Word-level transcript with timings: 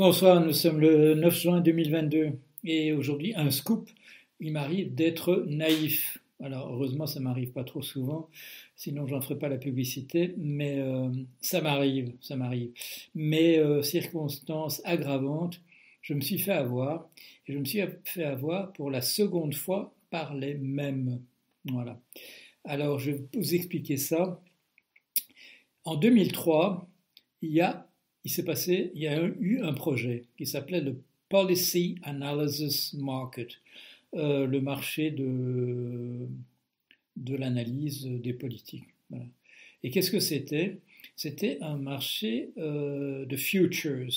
Bonsoir, 0.00 0.40
nous 0.40 0.54
sommes 0.54 0.80
le 0.80 1.14
9 1.14 1.38
juin 1.38 1.60
2022 1.60 2.32
et 2.64 2.94
aujourd'hui 2.94 3.34
un 3.36 3.50
scoop. 3.50 3.90
Il 4.40 4.50
m'arrive 4.50 4.94
d'être 4.94 5.44
naïf. 5.46 6.16
Alors 6.42 6.72
heureusement 6.72 7.06
ça 7.06 7.20
m'arrive 7.20 7.52
pas 7.52 7.64
trop 7.64 7.82
souvent, 7.82 8.30
sinon 8.76 9.06
j'en 9.06 9.20
ferai 9.20 9.38
pas 9.38 9.50
la 9.50 9.58
publicité, 9.58 10.34
mais 10.38 10.78
euh, 10.78 11.10
ça 11.42 11.60
m'arrive, 11.60 12.14
ça 12.22 12.34
m'arrive. 12.34 12.70
Mais 13.14 13.58
euh, 13.58 13.82
circonstances 13.82 14.80
aggravantes, 14.86 15.60
je 16.00 16.14
me 16.14 16.22
suis 16.22 16.38
fait 16.38 16.52
avoir 16.52 17.10
et 17.46 17.52
je 17.52 17.58
me 17.58 17.66
suis 17.66 17.82
fait 18.04 18.24
avoir 18.24 18.72
pour 18.72 18.90
la 18.90 19.02
seconde 19.02 19.52
fois 19.52 19.94
par 20.08 20.34
les 20.34 20.54
mêmes. 20.54 21.20
Voilà. 21.66 22.00
Alors 22.64 22.98
je 22.98 23.10
vais 23.10 23.24
vous 23.34 23.54
expliquer 23.54 23.98
ça. 23.98 24.40
En 25.84 25.96
2003, 25.96 26.88
il 27.42 27.52
y 27.52 27.60
a 27.60 27.89
il 28.24 28.30
s'est 28.30 28.44
passé, 28.44 28.92
il 28.94 29.02
y 29.02 29.08
a 29.08 29.22
eu 29.40 29.60
un 29.62 29.72
projet 29.72 30.24
qui 30.36 30.46
s'appelait 30.46 30.80
le 30.80 30.96
Policy 31.28 31.96
Analysis 32.02 32.92
Market, 32.94 33.48
euh, 34.14 34.46
le 34.46 34.60
marché 34.60 35.10
de, 35.10 36.26
de 37.16 37.36
l'analyse 37.36 38.04
des 38.04 38.32
politiques. 38.32 38.88
Et 39.82 39.90
qu'est-ce 39.90 40.10
que 40.10 40.20
c'était? 40.20 40.78
C'était 41.16 41.58
un 41.62 41.76
marché 41.76 42.50
euh, 42.58 43.24
de 43.24 43.36
futures, 43.36 44.12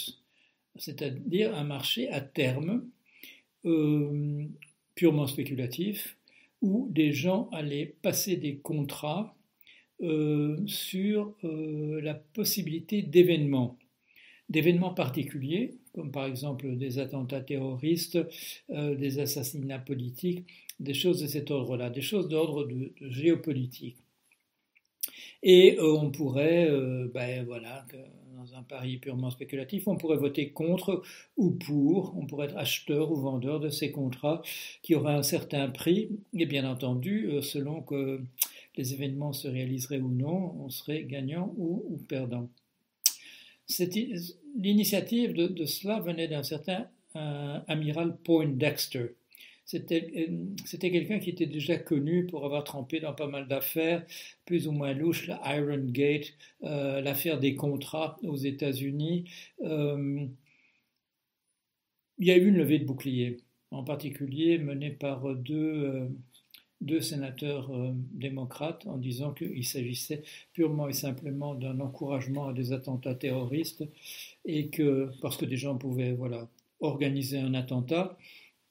c'est-à-dire 0.75 1.55
un 1.55 1.63
marché 1.63 2.09
à 2.09 2.19
terme 2.19 2.85
euh, 3.65 4.45
purement 4.95 5.27
spéculatif, 5.27 6.17
où 6.61 6.87
des 6.91 7.11
gens 7.13 7.49
allaient 7.51 7.93
passer 8.01 8.35
des 8.35 8.55
contrats 8.55 9.35
sur 10.65 11.33
la 11.41 12.13
possibilité 12.13 13.03
d'événements 13.03 13.77
d'événements 14.49 14.93
particuliers, 14.93 15.77
comme 15.93 16.11
par 16.11 16.25
exemple 16.25 16.75
des 16.75 16.99
attentats 16.99 17.41
terroristes, 17.41 18.19
euh, 18.69 18.95
des 18.95 19.19
assassinats 19.19 19.79
politiques, 19.79 20.45
des 20.79 20.93
choses 20.93 21.21
de 21.21 21.27
cet 21.27 21.51
ordre-là, 21.51 21.89
des 21.89 22.01
choses 22.01 22.27
d'ordre 22.27 22.67
géopolitique. 23.01 23.97
Et 25.43 25.77
euh, 25.79 25.97
on 25.97 26.09
pourrait, 26.11 26.69
euh, 26.69 27.09
ben 27.13 27.45
voilà, 27.45 27.85
dans 28.35 28.55
un 28.55 28.63
pari 28.63 28.97
purement 28.97 29.29
spéculatif, 29.29 29.87
on 29.87 29.97
pourrait 29.97 30.17
voter 30.17 30.51
contre 30.51 31.03
ou 31.37 31.51
pour, 31.51 32.15
on 32.17 32.25
pourrait 32.25 32.47
être 32.47 32.57
acheteur 32.57 33.11
ou 33.11 33.15
vendeur 33.15 33.59
de 33.59 33.69
ces 33.69 33.91
contrats 33.91 34.41
qui 34.81 34.95
auraient 34.95 35.13
un 35.13 35.23
certain 35.23 35.69
prix, 35.69 36.09
et 36.33 36.45
bien 36.45 36.69
entendu, 36.69 37.29
selon 37.41 37.81
que 37.81 38.21
les 38.75 38.93
événements 38.93 39.33
se 39.33 39.47
réaliseraient 39.47 39.99
ou 39.99 40.09
non, 40.09 40.55
on 40.59 40.69
serait 40.69 41.03
gagnant 41.03 41.53
ou 41.57 41.97
perdant. 42.07 42.49
L'initiative 44.55 45.33
de, 45.33 45.65
cela 45.65 45.99
venait 45.99 46.27
d'un 46.27 46.43
certain 46.43 46.87
euh, 47.15 47.59
amiral 47.67 48.17
Poindexter. 48.23 49.15
C'était 49.65 50.11
euh, 50.29 50.79
quelqu'un 50.79 51.19
qui 51.19 51.29
était 51.29 51.45
déjà 51.45 51.77
connu 51.77 52.25
pour 52.25 52.45
avoir 52.45 52.63
trempé 52.63 52.99
dans 52.99 53.13
pas 53.13 53.27
mal 53.27 53.47
d'affaires, 53.47 54.05
plus 54.45 54.67
ou 54.67 54.71
moins 54.71 54.93
louches, 54.93 55.27
la 55.27 55.39
Iron 55.57 55.85
Gate, 55.85 56.33
euh, 56.63 57.01
l'affaire 57.01 57.39
des 57.39 57.55
contrats 57.55 58.19
aux 58.23 58.35
États-Unis. 58.35 59.25
il 59.61 60.29
y 62.19 62.31
a 62.31 62.37
eu 62.37 62.47
une 62.47 62.57
levée 62.57 62.79
de 62.79 62.85
bouclier, 62.85 63.37
en 63.71 63.83
particulier 63.83 64.57
menée 64.57 64.91
par 64.91 65.35
deux 65.35 66.09
deux 66.83 67.01
sénateurs 67.01 67.73
euh, 67.73 67.91
démocrates 68.11 68.85
en 68.87 68.97
disant 68.97 69.33
qu'il 69.33 69.65
s'agissait 69.65 70.23
purement 70.53 70.87
et 70.87 70.93
simplement 70.93 71.55
d'un 71.55 71.79
encouragement 71.79 72.47
à 72.47 72.53
des 72.53 72.73
attentats 72.73 73.15
terroristes 73.15 73.83
et 74.45 74.67
que, 74.67 75.09
parce 75.21 75.37
que 75.37 75.45
des 75.45 75.57
gens 75.57 75.77
pouvaient 75.77 76.13
voilà, 76.13 76.47
organiser 76.81 77.39
un 77.39 77.53
attentat, 77.53 78.17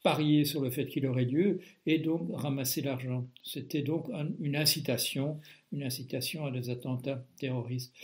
parier 0.03 0.45
sur 0.45 0.61
le 0.61 0.71
fait 0.71 0.87
qu'il 0.87 1.07
aurait 1.07 1.25
lieu 1.25 1.61
et 1.87 1.99
donc 1.99 2.29
ramasser 2.35 2.83
l'argent. 2.83 3.27
C'était 3.43 3.83
donc 3.83 4.09
une 4.41 4.56
incitation, 4.56 5.41
une 5.72 5.84
incitation 5.84 6.45
à 6.45 6.51
des 6.51 6.71
attentats 6.71 7.25
terroristes. 7.39 7.95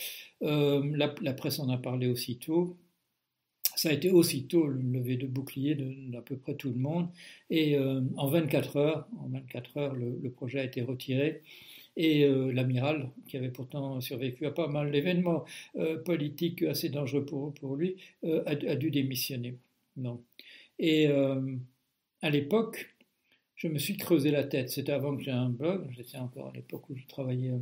Euh, 0.43 0.83
la, 0.97 1.33
presse 1.35 1.59
en 1.59 1.69
a 1.69 1.77
parlé 1.77 2.09
aussitôt. 2.09 2.77
Ça 3.79 3.91
a 3.91 3.93
été 3.93 4.11
aussitôt 4.11 4.67
le 4.67 4.81
lever 4.81 5.17
de 5.17 5.29
bouclier 5.29 5.77
d'à 5.77 6.21
peu 6.21 6.37
près 6.37 6.57
tout 6.57 6.71
le 6.71 6.81
monde. 6.81 7.11
Et 7.49 7.77
euh, 7.77 8.01
en 8.17 8.27
24 8.27 8.77
heures, 8.77 9.09
en 9.21 9.29
24 9.29 9.77
heures, 9.77 9.95
le, 9.95 10.31
projet 10.31 10.59
a 10.59 10.65
été 10.65 10.83
retiré. 10.83 11.43
Et 11.97 12.25
euh, 12.25 12.53
l'amiral, 12.53 13.13
qui 13.29 13.37
avait 13.37 13.53
pourtant 13.53 14.01
survécu 14.01 14.47
à 14.47 14.51
pas 14.51 14.67
mal 14.67 14.91
d'événements 14.91 15.45
euh, 15.77 15.97
politiques 15.97 16.63
assez 16.65 16.89
dangereux 16.89 17.25
pour, 17.25 17.77
lui, 17.77 17.95
a, 18.25 18.51
a, 18.51 18.75
dû 18.75 18.91
démissionner. 18.91 19.59
Non. 19.97 20.25
Et 20.81 21.07
à 21.07 22.31
l'époque, 22.31 22.97
je 23.55 23.69
me 23.69 23.79
suis 23.79 23.97
creusé 23.97 24.33
la 24.33 24.43
tête. 24.43 24.71
C'était 24.71 24.91
avant 24.91 25.17
que 25.17 25.23
j'ai 25.23 25.31
un 25.31 25.51
blog. 25.51 25.87
J'étais 25.93 26.19
encore 26.19 26.49
à 26.49 26.53
l'époque 26.53 26.91
où 26.91 26.97
je 26.97 27.07
travaillais 27.07 27.53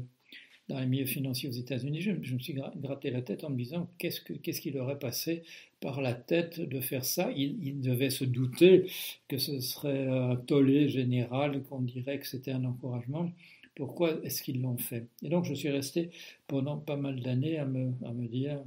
dans 0.68 0.80
les 0.80 0.86
milieux 0.86 1.06
financiers 1.06 1.48
aux 1.48 1.52
États-Unis, 1.52 2.00
je, 2.00 2.10
me 2.10 2.38
suis 2.38 2.54
gratté 2.54 3.10
la 3.10 3.22
tête 3.22 3.44
en 3.44 3.50
me 3.50 3.56
disant 3.56 3.88
qu'est-ce, 3.98 4.20
que, 4.20 4.32
qu'est-ce 4.32 4.60
qui 4.60 4.70
leur 4.70 4.90
est 4.90 4.98
passé 4.98 5.44
par 5.80 6.00
la 6.00 6.14
tête 6.14 6.60
de 6.60 6.80
faire 6.80 7.04
ça? 7.04 7.30
Ils, 7.30 7.56
il 7.64 7.80
devaient 7.80 8.10
se 8.10 8.24
douter 8.24 8.90
que 9.28 9.38
ce 9.38 9.60
serait 9.60 10.08
un 10.08 10.36
tollé 10.36 10.88
général, 10.88 11.62
qu'on 11.64 11.80
dirait 11.80 12.18
que 12.18 12.26
c'était 12.26 12.50
un 12.50 12.64
encouragement. 12.64 13.30
Pourquoi 13.76 14.24
est-ce 14.24 14.42
qu'ils 14.42 14.62
l'ont 14.62 14.78
fait? 14.78 15.06
Et 15.22 15.28
donc 15.28 15.44
je 15.44 15.54
suis 15.54 15.70
resté 15.70 16.10
pendant 16.48 16.78
pas 16.78 16.96
mal 16.96 17.20
d'années 17.20 17.58
à 17.58 17.66
me, 17.66 17.92
à 18.04 18.12
me 18.12 18.26
dire 18.26 18.60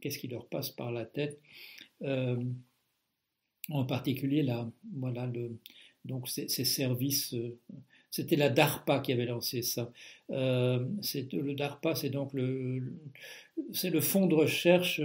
qu'est-ce 0.00 0.18
qui 0.18 0.28
leur 0.28 0.46
passe 0.46 0.70
par 0.70 0.92
la 0.92 1.06
tête? 1.06 1.40
Euh, 2.02 2.42
en 3.70 3.84
particulier 3.84 4.42
là, 4.42 4.70
voilà 4.96 5.26
le, 5.26 5.58
donc 6.04 6.28
ces, 6.28 6.48
ces 6.48 6.64
services 6.64 7.34
euh, 7.34 7.56
c'était 8.10 8.36
la 8.36 8.48
DARPA 8.48 8.98
qui 9.00 9.12
avait 9.12 9.26
lancé 9.26 9.62
ça. 9.62 9.92
Euh, 10.30 10.84
le 11.32 11.54
DARPA, 11.54 11.94
c'est 11.94 12.10
donc 12.10 12.32
le, 12.34 12.82
fonds 14.00 14.26
de 14.26 14.34
recherche 14.34 15.00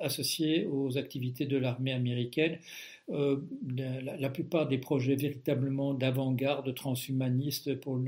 associé 0.00 0.66
aux 0.66 0.98
activités 0.98 1.46
de 1.46 1.56
l'armée 1.56 1.92
américaine. 1.92 2.58
Euh, 3.10 3.38
la, 3.76 4.30
plupart 4.30 4.68
des 4.68 4.78
projets 4.78 5.16
véritablement 5.16 5.94
d'avant-garde 5.94 6.72
transhumanistes 6.74 7.80
pour, 7.80 7.98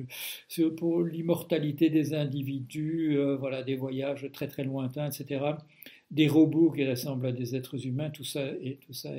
l'immortalité 1.02 1.90
des 1.90 2.14
individus, 2.14 3.16
euh, 3.18 3.36
voilà, 3.36 3.62
des 3.62 3.74
voyages 3.74 4.30
très 4.32 4.46
très 4.46 4.64
lointains, 4.64 5.10
etc 5.10 5.40
des 6.12 6.28
robots 6.28 6.70
qui 6.70 6.86
ressemblent 6.86 7.26
à 7.26 7.32
des 7.32 7.56
êtres 7.56 7.86
humains, 7.86 8.10
tout 8.10 8.22
ça, 8.22 8.46
et, 8.62 8.78
tout 8.86 8.92
ça 8.92 9.10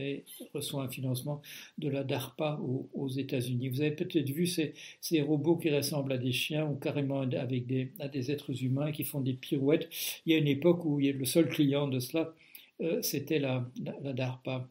reçoit 0.53 0.83
un 0.83 0.89
financement 0.89 1.41
de 1.79 1.89
la 1.89 2.03
DARPA 2.03 2.61
aux, 2.93 3.09
États-Unis. 3.09 3.69
Vous 3.69 3.81
avez 3.81 3.91
peut-être 3.91 4.29
vu 4.29 4.45
ces, 4.45 4.73
robots 5.21 5.57
qui 5.57 5.71
ressemblent 5.71 6.13
à 6.13 6.17
des 6.17 6.31
chiens 6.31 6.67
ou 6.67 6.75
carrément 6.75 7.21
avec 7.21 7.65
des, 7.65 7.91
à 7.99 8.07
des 8.07 8.31
êtres 8.31 8.63
humains 8.63 8.91
qui 8.91 9.03
font 9.03 9.21
des 9.21 9.33
pirouettes. 9.33 9.89
Il 10.25 10.33
y 10.33 10.35
a 10.35 10.37
une 10.37 10.47
époque 10.47 10.85
où 10.85 10.99
le 10.99 11.25
seul 11.25 11.49
client 11.49 11.87
de 11.87 11.99
cela, 11.99 12.33
euh, 12.81 13.01
c'était 13.01 13.39
la, 13.39 13.67
DARPA. 13.79 14.69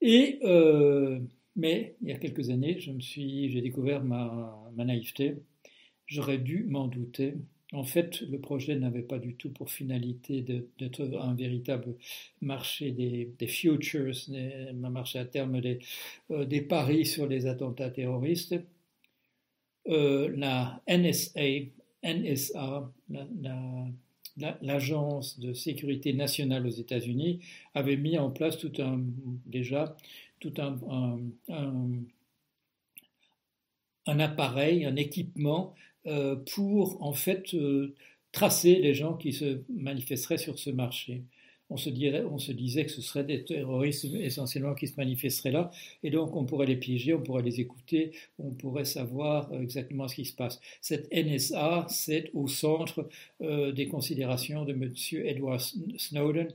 Et, 0.00 0.40
euh, 0.42 1.20
mais 1.54 1.94
il 2.02 2.08
y 2.08 2.12
a 2.12 2.18
quelques 2.18 2.50
années, 2.50 2.78
j'ai 2.80 3.60
découvert 3.60 4.02
ma 4.02 4.58
naïveté. 4.76 5.36
J'aurais 6.06 6.38
dû 6.38 6.64
m'en 6.64 6.88
douter. 6.88 7.34
En 7.72 7.84
fait, 7.84 8.20
le 8.20 8.38
projet 8.38 8.76
n'avait 8.76 9.02
pas 9.02 9.18
du 9.18 9.34
tout 9.34 9.50
pour 9.50 9.70
finalité 9.70 10.44
d'être 10.78 11.02
un 11.18 11.34
véritable 11.34 11.94
marché 12.42 12.90
des, 12.90 13.46
futures, 13.46 14.14
un 14.30 14.90
marché 14.90 15.18
à 15.18 15.24
terme 15.24 15.60
des, 15.60 15.78
euh, 16.30 16.44
des, 16.44 16.60
paris 16.60 17.06
sur 17.06 17.26
les 17.26 17.46
attentats 17.46 17.90
terroristes. 17.90 18.54
Euh, 19.88 20.30
la 20.36 20.82
NSA, 20.86 21.40
l'agence 24.60 25.40
de 25.40 25.54
sécurité 25.54 26.12
nationale 26.12 26.66
aux 26.66 26.70
États-Unis 26.70 27.40
avait 27.74 27.96
mis 27.96 28.18
en 28.18 28.30
place 28.30 28.58
déjà 29.46 29.96
tout 30.40 30.52
un 34.06 34.20
appareil, 34.20 34.84
un 34.84 34.96
équipement 34.96 35.74
euh, 36.06 36.36
pour 36.54 37.02
en 37.02 37.12
fait 37.12 37.54
euh, 37.54 37.94
tracer 38.32 38.76
les 38.76 38.94
gens 38.94 39.14
qui 39.14 39.32
se 39.32 39.62
manifesteraient 39.68 40.38
sur 40.38 40.58
ce 40.58 40.70
marché. 40.70 41.22
On 41.70 41.78
se, 41.78 41.88
disait 41.88 42.84
que 42.84 42.90
ce 42.90 43.00
seraient 43.00 43.24
des 43.24 43.44
terroristes 43.44 44.04
essentiellement 44.04 44.74
qui 44.74 44.88
se 44.88 44.94
manifesteraient 44.98 45.52
là, 45.52 45.70
et 46.02 46.10
donc 46.10 46.36
on 46.36 46.44
pourrait 46.44 46.66
les 46.66 46.76
piéger, 46.76 47.14
on 47.14 47.22
pourrait 47.22 47.42
les 47.42 47.60
écouter, 47.60 48.12
on 48.38 48.50
pourrait 48.50 48.84
savoir 48.84 49.50
euh, 49.52 49.62
exactement 49.62 50.06
ce 50.06 50.16
qui 50.16 50.26
se 50.26 50.34
passe. 50.34 50.60
Cette 50.82 51.10
NSA, 51.10 51.86
c'est 51.88 52.30
au 52.34 52.46
centre 52.46 53.08
des 53.40 53.88
considérations 53.88 54.66
de 54.66 54.72
M. 54.72 54.92
Edward 55.24 55.60
Snowden. 55.96 56.48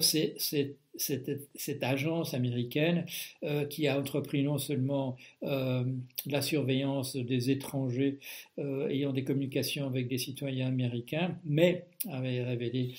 c'est 0.00 0.76
cette, 0.96 1.82
agence 1.82 2.34
américaine 2.34 3.06
euh, 3.44 3.64
qui 3.64 3.86
a 3.86 3.98
entrepris 3.98 4.42
non 4.42 4.58
seulement 4.58 5.16
euh, 5.42 5.84
la 6.26 6.42
surveillance 6.42 7.16
des 7.16 7.50
étrangers 7.50 8.18
euh, 8.58 8.88
ayant 8.88 9.12
des 9.12 9.24
communications 9.24 9.86
avec 9.86 10.08
des 10.08 10.18
citoyens 10.18 10.68
américains, 10.68 11.38
mais 11.44 11.86
avait 12.10 12.42
révélé 12.42 12.94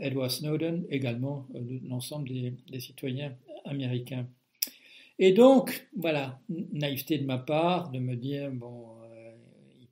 Edward 0.00 0.30
Snowden 0.30 0.84
également 0.90 1.46
l'ensemble 1.88 2.28
des, 2.28 2.54
des, 2.70 2.80
citoyens 2.80 3.34
américains. 3.64 4.26
Et 5.18 5.32
donc, 5.32 5.88
voilà, 5.96 6.40
naïveté 6.48 7.18
de 7.18 7.24
ma 7.24 7.38
part 7.38 7.90
de 7.90 7.98
me 7.98 8.14
dire, 8.14 8.50
bon, 8.52 8.97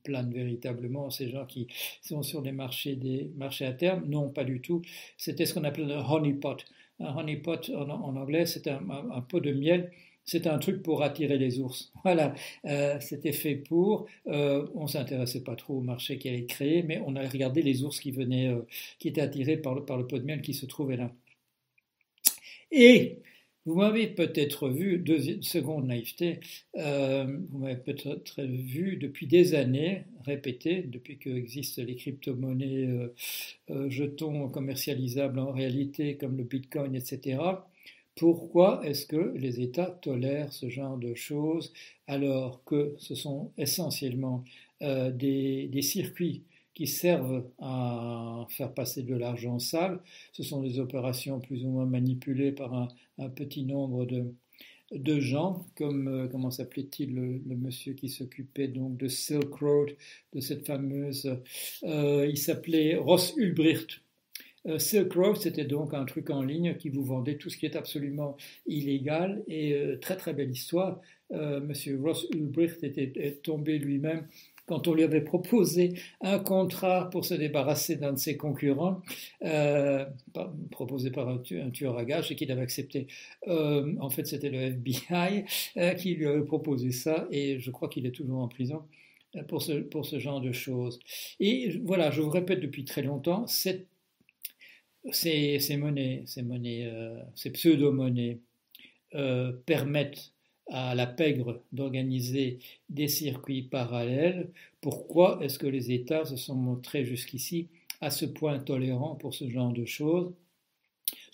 ils 0.07 0.13
planent 0.13 0.33
véritablement 0.33 1.11
ces 1.11 1.31
gens 1.31 1.47
qui 1.47 1.67
sont 2.03 2.23
sur 2.23 2.43
les 2.43 2.53
marchés, 2.53 2.97
des 2.97 3.31
marchés 3.37 3.67
à 3.67 3.73
terme. 3.73 4.05
Non, 4.07 4.31
pas 4.31 4.45
du 4.45 4.61
tout. 4.61 4.83
C'était 5.17 5.47
ce 5.47 5.55
qu'on 5.55 5.65
appelle 5.65 5.87
le 5.87 5.95
honeypot 5.95 6.57
un 7.01 7.17
honeypot 7.17 7.71
en, 7.75 7.91
anglais, 8.17 8.47
c'est 8.47 8.69
un, 8.69 8.81
pot 9.29 9.41
de 9.41 9.53
miel. 9.53 9.93
C'est 10.25 10.49
un 10.49 10.59
truc 10.59 10.83
pour 10.83 11.03
attirer 11.03 11.39
les 11.39 11.61
ours. 11.61 11.93
Voilà, 12.05 12.35
euh, 12.65 12.99
c'était 13.01 13.33
fait 13.33 13.55
pour. 13.55 14.07
Euh, 14.27 14.67
on 14.75 14.87
s'intéressait 14.87 15.43
pas 15.45 15.57
trop 15.57 15.75
au 15.75 15.81
marché 15.81 16.19
qui 16.19 16.29
allait 16.29 16.47
créé, 16.47 16.83
mais 16.83 17.01
on 17.07 17.15
a 17.17 17.29
regardé 17.29 17.63
les 17.63 17.85
ours 17.85 18.01
qui 18.01 18.11
venaient, 18.11 18.49
euh, 18.49 18.67
qui 18.99 19.09
étaient 19.09 19.21
attirés 19.21 19.57
par 19.57 19.75
le, 19.75 19.85
par 19.85 19.97
le 19.99 20.07
pot 20.07 20.19
de 20.19 20.25
miel 20.25 20.43
qui 20.43 20.55
se 20.55 20.67
trouvait 20.67 20.97
là. 20.97 21.13
Et 22.73 23.23
vous 23.67 23.75
m'avez 23.75 24.07
peut-être 24.07 24.69
vu, 24.69 24.99
deuxième, 24.99 25.43
seconde 25.43 25.89
naïveté, 25.89 26.39
euh, 26.77 27.27
vous 27.51 27.59
m'avez 27.59 27.77
peut-être 27.77 28.41
vu 28.43 28.97
depuis 28.97 29.27
des 29.27 29.55
années 29.55 30.05
répéter, 30.25 30.83
depuis 30.83 31.19
qu'existent 31.19 31.83
les 31.83 31.97
crypto-monnaies, 31.97 32.87
euh, 32.87 33.15
euh, 33.71 33.91
jetons 33.91 34.49
commercialisables 34.49 35.41
en 35.41 35.51
réalité 35.51 36.17
comme 36.17 36.37
le 36.37 36.45
Bitcoin, 36.45 36.95
etc. 36.95 37.39
Pourquoi 38.15 38.81
est-ce 38.85 39.05
que 39.05 39.35
les 39.37 39.61
États 39.61 39.91
tolèrent 39.91 40.53
ce 40.53 40.69
genre 40.71 40.97
de 40.97 41.15
choses 41.15 41.73
alors 42.07 42.63
que 42.65 42.95
ce 42.99 43.17
sont 43.17 43.51
essentiellement 43.59 44.45
des 44.81 45.81
circuits 45.83 46.43
qui 46.77 46.87
servent 46.87 47.43
à 47.59 48.47
faire 48.51 48.73
passer 48.75 49.03
de 49.03 49.15
l'argent 49.17 49.59
sale. 49.59 49.99
Ce 50.33 50.43
sont 50.43 50.61
des 50.61 50.79
opérations 50.79 51.41
plus 51.41 51.65
ou 51.65 51.71
moins 51.71 51.87
manipulées 51.87 52.53
par 52.53 52.75
un, 53.19 53.29
petit 53.31 53.65
nombre 53.65 54.05
de, 54.05 54.27
de 54.93 55.19
gens, 55.19 55.65
comme 55.75 56.07
euh, 56.07 56.29
comment 56.29 56.51
s'appelait-il 56.51 57.15
le, 57.15 57.57
monsieur 57.57 57.95
qui 57.95 58.11
s'occupait 58.11 58.69
donc 58.69 58.99
de 58.99 59.09
Silk 59.09 59.55
Road, 59.55 59.97
de 60.35 60.41
cette 60.41 60.67
fameuse, 60.67 61.35
euh, 61.85 62.27
il 62.29 62.37
s'appelait 62.37 62.97
Ross 62.97 63.33
Ulbricht. 63.39 64.03
Euh, 64.67 64.79
Silk 64.79 65.15
Road, 65.15 65.39
c'était 65.39 65.65
donc 65.65 65.95
un 65.95 66.05
truc 66.05 66.29
en 66.29 66.43
ligne 66.43 66.77
qui 66.77 66.91
vous 66.91 67.05
vendait 67.05 67.39
tout 67.39 67.49
ce 67.49 67.57
qui 67.57 67.65
est 67.65 67.77
absolument 67.77 68.37
illégal 68.67 69.43
et 69.49 69.75
très 70.03 70.17
très 70.17 70.35
belle 70.35 70.51
histoire. 70.51 71.01
Monsieur 71.31 71.99
Ross 72.01 72.27
Ulbricht 72.33 72.85
était, 72.85 73.13
est 73.17 73.43
tombé 73.43 73.79
lui-même 73.79 74.29
quand 74.67 74.89
on 74.89 74.95
lui 74.95 75.05
avait 75.05 75.21
proposé 75.21 75.95
un 76.21 76.39
contrat 76.39 77.09
pour 77.11 77.25
se 77.25 77.35
débarrasser 77.35 77.97
d'un 77.97 78.13
de 78.13 78.19
ses 78.19 78.37
concurrents, 78.37 79.01
euh, 79.43 80.05
proposé 80.71 81.11
par 81.11 81.29
un, 81.29 81.39
tueur 81.39 81.97
à 81.97 82.05
gages 82.05 82.33
et 82.33 82.37
qu'il 82.37 82.51
avait 82.51 82.63
accepté. 82.63 83.07
Euh, 83.49 83.95
en 84.01 84.11
fait, 84.11 84.27
c'était 84.27 84.51
le 84.51 84.59
FBI 84.59 85.45
euh, 85.77 85.95
qui 85.95 86.15
lui 86.15 86.27
avait 86.27 86.45
proposé 86.45 86.91
ça 86.91 87.27
et 87.31 87.59
je 87.61 87.71
crois 87.71 87.89
qu'il 87.89 88.07
est 88.07 88.13
toujours 88.13 88.41
en 88.41 88.49
prison 88.49 88.83
pour 89.49 89.63
ce, 89.63 90.19
genre 90.19 90.41
de 90.41 90.53
choses. 90.53 90.99
Et 91.41 91.79
voilà, 91.85 92.11
je 92.11 92.23
vous 92.23 92.31
répète 92.31 92.61
depuis 92.61 92.85
très 92.85 93.03
longtemps, 93.03 93.47
ces, 93.47 93.87
monnaies, 95.77 96.23
ces, 96.27 96.43
monnaies, 96.43 96.91
ces 97.35 97.51
pseudo-monnaies 97.51 98.41
permettent 99.67 100.33
à 100.69 100.95
la 100.95 101.07
pègre 101.07 101.63
d'organiser 101.73 102.59
des 102.89 103.09
circuits 103.09 103.63
parallèles, 103.63 104.51
pourquoi 104.81 105.39
est-ce 105.43 105.59
que 105.59 105.67
les 105.67 105.93
États 105.93 106.25
se 106.25 106.37
sont 106.37 106.55
montrés 106.55 107.05
jusqu'ici 107.05 107.69
à 108.01 108.11
ce 108.11 108.27
point 108.27 108.59
tolérants 108.59 109.15
pour 109.15 109.35
ce 109.35 109.49
genre 109.49 109.73
de 109.73 109.85
choses? 109.85 110.33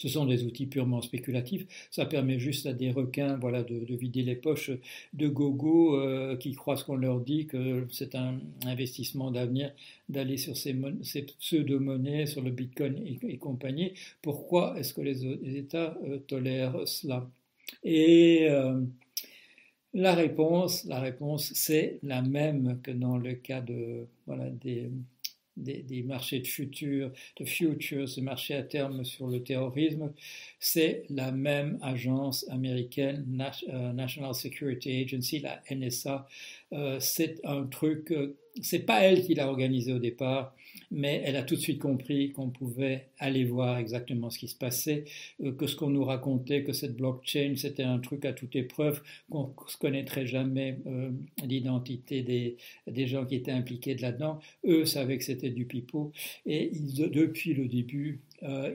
Ce 0.03 0.09
sont 0.09 0.27
des 0.27 0.45
outils 0.45 0.67
purement 0.67 1.01
spéculatifs. 1.01 1.65
Ça 1.91 2.07
permet 2.07 2.39
juste 2.39 2.67
à 2.67 2.73
des 2.73 2.91
requins 2.91 3.37
voilà, 3.37 3.63
de, 3.63 3.95
vider 3.95 4.23
les 4.23 4.35
poches 4.35 4.73
de 5.13 5.29
gogo 5.29 5.97
euh, 5.97 6.37
qui 6.37 6.55
croient 6.55 6.77
ce 6.77 6.85
qu'on 6.85 6.97
leur 6.97 7.21
dit, 7.21 7.47
que 7.47 7.87
c'est 7.91 8.17
un 8.17 8.41
investissement 8.67 9.31
d'avenir 9.31 9.73
d'aller 10.09 10.39
sur 10.39 10.57
ces, 10.57 10.77
ces 11.03 11.23
pseudo-monnaies, 11.23 12.27
sur 12.27 12.43
le 12.43 12.51
bitcoin 12.51 13.01
et, 13.23 13.39
compagnie. 13.39 13.93
Pourquoi 14.23 14.79
est-ce 14.79 14.93
que 14.93 15.01
les, 15.01 15.25
États 15.57 15.97
euh, 16.05 16.19
tolèrent 16.19 16.87
cela? 16.87 17.31
Et 17.85 18.49
euh, 18.51 18.81
la 19.95 20.15
réponse, 20.15 20.85
la 20.85 21.01
réponse, 21.01 21.53
c'est 21.55 21.99
la 22.03 22.23
même 22.23 22.81
que 22.83 22.91
dans 22.91 23.19
le 23.19 23.35
cas 23.35 23.61
de, 23.61 24.07
voilà, 24.27 24.49
des, 24.51 24.91
des, 25.57 26.03
marchés 26.03 26.41
de 26.41 26.47
futurs, 26.47 27.11
de 27.39 27.45
futures, 27.45 28.07
de 28.07 28.21
marchés 28.23 28.55
à 28.55 28.63
terme 28.63 29.05
sur 29.05 29.27
le 29.27 29.43
terrorisme, 29.43 30.13
c'est 30.59 31.05
la 31.11 31.31
même 31.33 31.79
agence 31.83 32.49
américaine, 32.51 33.27
euh, 33.69 33.93
National 33.93 34.35
Security 34.35 35.03
Agency, 35.03 35.41
la 35.41 35.61
NSA. 35.71 36.27
Euh, 36.73 36.99
c'est 37.01 37.41
un 37.45 37.65
truc, 37.65 38.11
euh, 38.13 38.37
c'est 38.61 38.87
pas 38.87 39.01
elle 39.01 39.23
qui 39.23 39.35
l'a 39.35 39.49
organisé 39.49 39.93
au 39.93 39.99
départ, 39.99 40.55
mais 40.91 41.23
elle 41.25 41.37
a 41.37 41.43
tout 41.43 41.55
de 41.55 41.61
suite 41.61 41.79
compris 41.79 42.33
qu'on 42.33 42.51
pouvait 42.51 43.09
aller 43.19 43.45
voir 43.45 43.79
exactement 43.79 44.31
ce 44.31 44.39
qui 44.39 44.49
se 44.49 44.57
passait, 44.57 45.05
que 45.59 45.67
ce 45.67 45.77
qu'on 45.77 45.91
nous 45.91 46.05
racontait, 46.05 46.65
que 46.65 46.73
cette 46.73 46.97
blockchain, 46.97 47.55
c'était 47.57 47.83
un 47.83 47.99
truc 47.99 48.25
à 48.25 48.33
toute 48.33 48.55
épreuve, 48.57 49.03
qu'on 49.31 49.49
ne 49.49 49.79
connaîtrait 49.79 50.27
jamais 50.27 50.79
l'identité 51.43 52.23
des, 52.23 52.57
des 52.87 53.07
gens 53.07 53.25
qui 53.25 53.37
étaient 53.37 53.53
impliqués 53.53 53.95
là-dedans. 53.97 54.41
Eux 54.67 54.85
savaient 54.85 55.19
que 55.19 55.25
c'était 55.25 55.51
du 55.51 55.65
pipeau, 55.65 56.13
et 56.45 56.71
depuis 56.73 57.55
le 57.55 57.69
début, 57.69 58.21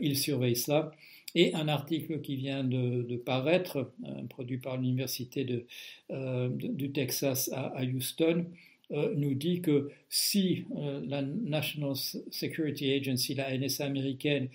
ils 0.01 0.17
surveillent 0.17 0.55
ça. 0.55 0.91
Et 1.35 1.53
un 1.53 1.67
article 1.67 2.21
qui 2.21 2.35
vient 2.35 2.63
de, 2.63 3.15
paraître, 3.17 3.91
produit 4.29 4.57
par 4.57 4.77
l'Université 4.77 5.65
euh, 6.09 6.49
du 6.49 6.91
Texas 6.91 7.51
à, 7.53 7.83
Houston, 7.83 8.45
euh, 8.91 9.13
nous 9.15 9.33
dit 9.33 9.61
que 9.61 9.89
si 10.09 10.65
euh, 10.77 11.01
la 11.07 11.21
National 11.21 11.95
Security 11.95 12.91
Agency, 12.93 13.35
la 13.35 13.57
NSA 13.57 13.85
américaine, 13.85 14.49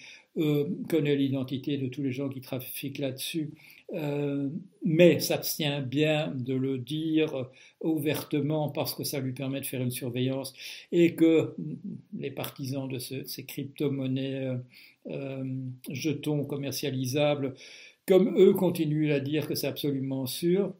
connaît 0.89 1.15
l'identité 1.15 1.77
de 1.77 1.89
tous 1.89 2.03
les 2.03 2.11
gens 2.11 2.31
qui 2.31 2.41
trafiquent 2.41 2.97
là-dessus, 2.97 3.51
mais 4.83 5.21
s'abstient 5.21 5.83
bien 5.83 6.29
de 6.35 6.55
le 6.55 6.79
dire 6.79 7.51
ouvertement 7.83 8.71
parce 8.71 8.95
que 8.95 9.05
ça 9.05 9.21
lui 9.21 9.33
permet 9.33 9.61
de 9.61 9.67
faire 9.67 9.83
une 9.83 9.91
surveillance 9.91 10.55
et 10.91 11.15
que 11.17 11.55
les 12.19 12.31
partisans 12.31 12.89
de 12.89 12.99
ces 12.99 13.45
crypto-monnaies 13.45 14.57
euh, 15.09 15.43
jetons 15.91 16.45
commercialisables, 16.45 17.55
comme 18.07 18.37
eux 18.39 18.53
continuent 18.53 19.13
à 19.13 19.19
dire 19.19 19.49
que 19.49 19.55
c'est 19.57 19.67
absolument 19.67 20.27
sûr, 20.27 20.73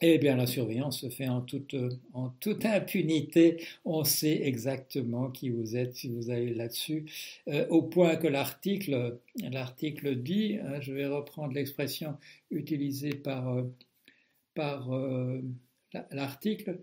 eh 0.00 0.18
bien, 0.18 0.36
la 0.36 0.46
surveillance 0.46 1.00
se 1.00 1.08
fait 1.10 1.28
en 1.28 1.40
toute, 1.40 1.76
en 2.12 2.30
toute 2.40 2.64
impunité. 2.64 3.62
On 3.84 4.04
sait 4.04 4.42
exactement 4.42 5.30
qui 5.30 5.50
vous 5.50 5.76
êtes 5.76 5.94
si 5.94 6.08
vous 6.08 6.30
allez 6.30 6.54
là-dessus, 6.54 7.04
euh, 7.48 7.66
au 7.68 7.82
point 7.82 8.16
que 8.16 8.26
l'article, 8.26 9.18
l'article 9.36 10.16
dit, 10.16 10.58
hein, 10.62 10.80
je 10.80 10.92
vais 10.92 11.06
reprendre 11.06 11.52
l'expression 11.54 12.16
utilisée 12.50 13.14
par, 13.14 13.58
euh, 14.58 15.40
l'article, 16.10 16.78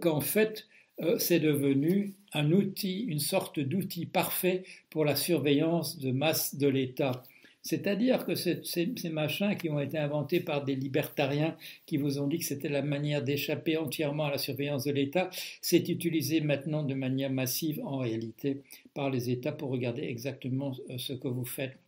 qu'en 0.00 0.20
fait, 0.20 0.66
euh, 1.00 1.18
c'est 1.18 1.40
devenu 1.40 2.14
un 2.32 2.52
outil, 2.52 3.00
une 3.00 3.18
sorte 3.18 3.58
d'outil 3.58 4.06
parfait 4.06 4.62
pour 4.90 5.04
la 5.04 5.16
surveillance 5.16 5.98
de 5.98 6.12
masse 6.12 6.54
de 6.54 6.68
l'État. 6.68 7.22
C'est-à-dire 7.64 8.26
que 8.26 8.34
ces, 8.34 8.92
machins 9.10 9.56
qui 9.56 9.70
ont 9.70 9.80
été 9.80 9.96
inventés 9.96 10.40
par 10.40 10.64
des 10.64 10.76
libertariens 10.76 11.56
qui 11.86 11.96
vous 11.96 12.18
ont 12.18 12.26
dit 12.26 12.38
que 12.38 12.44
c'était 12.44 12.68
la 12.68 12.82
manière 12.82 13.24
d'échapper 13.24 13.78
entièrement 13.78 14.26
à 14.26 14.30
la 14.32 14.38
surveillance 14.38 14.84
de 14.84 14.92
l'État, 14.92 15.30
c'est 15.62 15.88
utilisé 15.88 16.42
maintenant 16.42 16.82
de 16.82 16.94
manière 16.94 17.30
massive 17.30 17.80
en 17.84 17.98
réalité 17.98 18.60
par 18.92 19.08
les 19.08 19.30
États 19.30 19.52
pour 19.52 19.70
regarder 19.70 20.02
exactement 20.02 20.76
euh, 20.90 20.98
ce 20.98 21.14
que 21.14 21.28
vous 21.28 21.46
faites. 21.46 21.78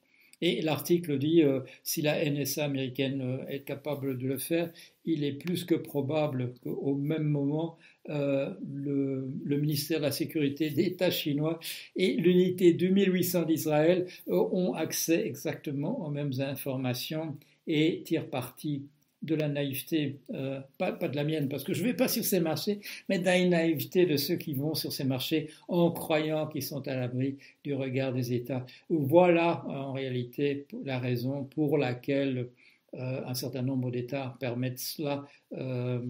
Et 0.42 0.60
l'article 0.62 1.18
dit, 1.18 1.42
euh, 1.42 1.60
si 1.82 2.02
la 2.02 2.22
NSA 2.28 2.64
américaine 2.64 3.44
est 3.48 3.60
capable 3.60 4.18
de 4.18 4.26
le 4.26 4.38
faire, 4.38 4.70
il 5.04 5.24
est 5.24 5.32
plus 5.32 5.64
que 5.64 5.74
probable 5.74 6.52
qu'au 6.62 6.94
même 6.94 7.24
moment, 7.24 7.78
euh, 8.08 8.54
le, 8.72 9.56
ministère 9.58 9.98
de 9.98 10.04
la 10.04 10.12
Sécurité 10.12 10.70
d'État 10.70 11.10
chinois 11.10 11.58
et 11.96 12.12
l'unité 12.14 12.72
2800 12.72 13.42
d'Israël 13.44 14.06
euh, 14.28 14.48
ont 14.52 14.74
accès 14.74 15.26
exactement 15.26 16.06
aux 16.06 16.10
mêmes 16.10 16.32
informations 16.38 17.36
et 17.66 18.02
tirent 18.04 18.30
parti 18.30 18.84
de 19.23 19.35
la 19.35 19.49
naïveté, 19.49 20.20
euh, 20.32 20.61
pas, 20.78 20.92
de 20.92 21.16
la 21.16 21.25
mienne, 21.25 21.49
parce 21.49 21.64
que 21.64 21.75
je 21.75 21.82
ne 21.82 21.88
vais 21.88 21.94
pas 21.94 22.08
sur 22.08 22.25
ces 22.25 22.40
marchés, 22.40 22.80
mais 23.08 23.18
de 23.18 23.25
la 23.25 23.44
naïveté 23.44 24.06
de 24.06 24.16
ceux 24.16 24.37
qui 24.37 24.54
vont 24.54 24.75
sur 24.75 24.92
ces 24.92 25.04
marchés 25.04 25.50
en 25.68 25.90
croyant 25.90 26.46
qu'ils 26.46 26.62
sont 26.62 26.87
à 26.87 26.94
l'abri 26.94 27.37
du 27.64 27.75
regard 27.75 28.12
des 28.12 28.32
États. 28.32 28.64
Voilà 28.88 29.64
en 29.68 29.92
réalité 29.92 30.66
la 30.85 30.99
raison 30.99 31.44
pour 31.44 31.78
laquelle 31.78 32.49
euh, 32.94 33.23
un 33.26 33.35
certain 33.35 33.62
nombre 33.62 33.90
d'États 33.90 34.37
permettent 34.38 34.78
cela. 34.78 35.26
Euh, 35.52 36.00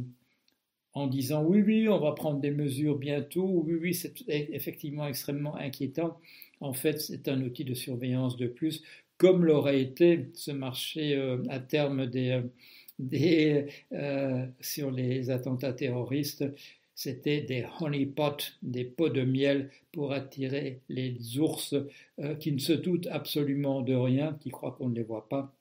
en 0.92 1.08
disant 1.08 1.44
oui, 1.44 1.60
oui, 1.60 1.88
on 1.88 1.98
va 1.98 2.12
prendre 2.12 2.40
des 2.40 2.50
mesures 2.50 2.96
bientôt, 2.96 3.62
oui, 3.66 3.74
oui, 3.74 3.92
c'est 3.92 4.14
effectivement 4.28 5.06
extrêmement 5.06 5.54
inquiétant. 5.54 6.18
En 6.60 6.72
fait, 6.72 7.02
c'est 7.02 7.28
un 7.28 7.42
outil 7.42 7.64
de 7.64 7.74
surveillance 7.74 8.38
de 8.38 8.46
plus, 8.46 8.82
comme 9.18 9.44
l'aurait 9.44 9.82
été 9.82 10.30
ce 10.32 10.52
marché 10.52 11.14
à 11.50 11.58
terme 11.60 12.06
des, 12.06 12.40
euh, 13.92 14.46
sur 14.60 14.90
les 14.90 15.30
attentats 15.30 15.72
terroristes, 15.72 16.44
c'était 16.94 17.42
des 17.42 17.66
honeypots, 17.80 18.54
des 18.62 18.84
pots 18.84 19.10
de 19.10 19.22
miel 19.22 19.70
pour 19.92 20.12
attirer 20.12 20.80
les 20.88 21.38
ours 21.38 21.74
euh, 22.20 22.34
qui 22.36 22.52
ne 22.52 22.58
se 22.58 22.72
doutent 22.72 23.08
absolument 23.08 23.82
de 23.82 23.94
rien, 23.94 24.38
qui 24.40 24.50
croient 24.50 24.72
qu'on 24.72 24.88
ne 24.88 24.94
les 24.94 25.02
voit 25.02 25.28
pas, 25.28 25.54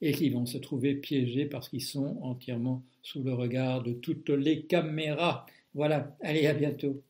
et 0.00 0.12
qui 0.12 0.30
vont 0.30 0.46
se 0.46 0.58
trouver 0.58 0.94
piégés 0.94 1.44
parce 1.46 1.68
qu'ils 1.68 1.82
sont 1.82 2.18
entièrement 2.22 2.82
sous 3.02 3.22
le 3.22 3.34
regard 3.34 3.82
de 3.82 3.92
toutes 3.92 4.30
les 4.30 4.62
caméras. 4.62 5.46
Voilà, 5.74 6.16
allez, 6.22 6.46
à 6.46 6.54
bientôt. 6.54 7.02